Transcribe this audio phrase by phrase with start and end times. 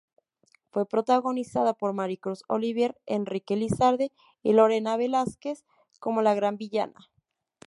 [0.71, 5.63] Fue protagonizada por Maricruz Olivier, Enrique Lizalde y Lorena Velázquez
[5.99, 7.11] como la gran villana.